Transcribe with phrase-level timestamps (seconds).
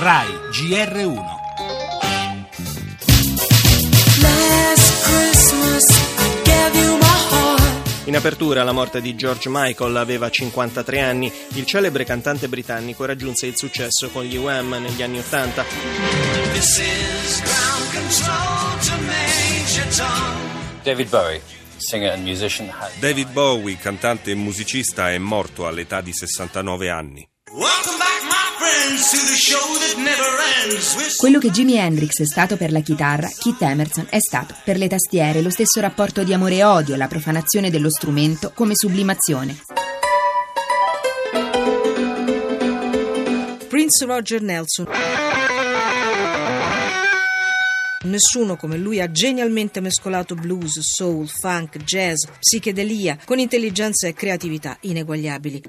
[0.00, 1.14] RAI GR1
[4.22, 5.84] Last Christmas
[6.16, 8.06] I gave you my heart.
[8.06, 11.30] In apertura la morte di George Michael aveva 53 anni.
[11.48, 15.64] Il celebre cantante britannico raggiunse il successo con gli Wham negli anni 80.
[16.54, 20.82] This is ground control to Major Tom.
[20.82, 21.42] David Bowie,
[22.98, 27.28] David Bowie, cantante e musicista, è morto all'età di 69 anni.
[27.60, 30.24] Welcome back, my friends, to the show that never
[30.64, 30.94] ends.
[30.96, 34.78] With Quello che Jimi Hendrix è stato per la chitarra, Keith Emerson è stato per
[34.78, 39.58] le tastiere, lo stesso rapporto di amore e odio, la profanazione dello strumento come sublimazione.
[43.68, 44.88] Prince Roger Nelson.
[48.02, 54.78] Nessuno come lui ha genialmente mescolato blues, soul, funk, jazz, psichedelia con intelligenza e creatività
[54.80, 55.64] ineguagliabili.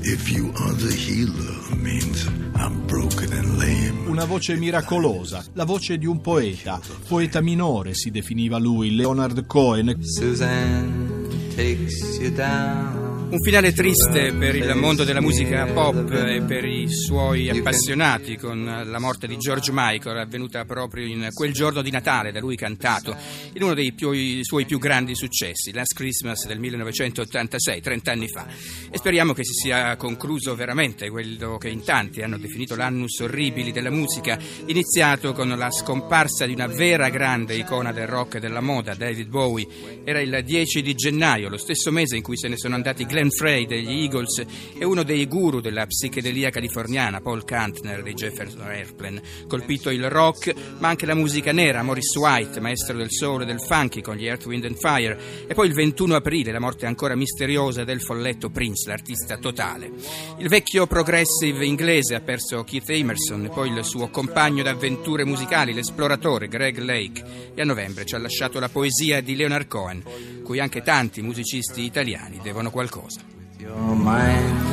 [0.00, 2.24] If you are the healer, means
[2.56, 4.08] I'm broken and lame.
[4.08, 10.02] Una voce miracolosa, la voce di un poeta, poeta minore si definiva lui, Leonard Cohen.
[10.02, 13.03] Suzanne takes you down.
[13.34, 18.64] Un finale triste per il mondo della musica pop e per i suoi appassionati con
[18.64, 23.16] la morte di George Michael avvenuta proprio in quel giorno di Natale da lui cantato
[23.54, 24.12] in uno dei più-
[24.44, 28.46] suoi più grandi successi, Last Christmas del 1986, 30 anni fa.
[28.88, 33.72] E speriamo che si sia concluso veramente quello che in tanti hanno definito l'annus orribili
[33.72, 38.60] della musica, iniziato con la scomparsa di una vera grande icona del rock e della
[38.60, 39.66] moda, David Bowie.
[40.04, 43.22] Era il 10 di gennaio, lo stesso mese in cui se ne sono andati Glenn
[43.30, 44.44] Frey degli Eagles
[44.78, 49.22] e uno dei guru della psichedelia californiana, Paul Kantner dei Jefferson Airplane.
[49.46, 53.60] Colpito il rock, ma anche la musica nera, Morris White, maestro del soul e del
[53.60, 55.18] funky con gli Earth, Wind and Fire.
[55.46, 59.90] E poi il 21 aprile, la morte ancora misteriosa del folletto Prince, l'artista totale.
[60.38, 65.72] Il vecchio progressive inglese ha perso Keith Emerson e poi il suo compagno d'avventure musicali,
[65.72, 67.52] l'esploratore Greg Lake.
[67.54, 70.02] E a novembre ci ha lasciato la poesia di Leonard Cohen,
[70.42, 73.13] cui anche tanti musicisti italiani devono qualcosa.
[73.18, 74.63] With your mind.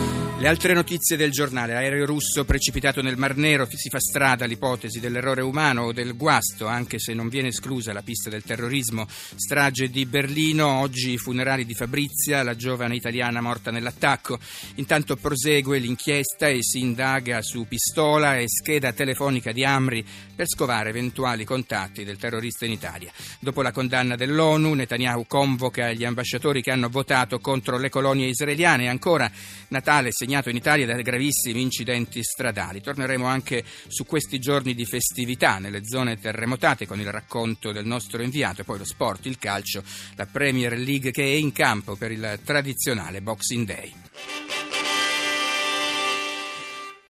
[0.41, 1.75] Le altre notizie del giornale.
[1.75, 6.66] Aereo russo precipitato nel Mar Nero, si fa strada l'ipotesi dell'errore umano o del guasto,
[6.66, 9.06] anche se non viene esclusa la pista del terrorismo.
[9.07, 14.40] Strage di Berlino, oggi i funerali di Fabrizia, la giovane italiana morta nell'attacco.
[14.78, 20.03] Intanto prosegue l'inchiesta e si indaga su pistola e scheda telefonica di Amri
[20.35, 23.12] per scovare eventuali contatti del terrorista in Italia.
[23.40, 28.90] Dopo la condanna dell'ONU, Netanyahu convoca gli ambasciatori che hanno votato contro le colonie israeliane
[28.90, 29.31] ancora
[29.68, 32.81] Natale segnato in Italia da gravissimi incidenti stradali.
[32.81, 38.21] Torneremo anche su questi giorni di festività nelle zone terremotate con il racconto del nostro
[38.21, 39.83] inviato poi lo sport, il calcio,
[40.15, 43.93] la Premier League che è in campo per il tradizionale Boxing Day.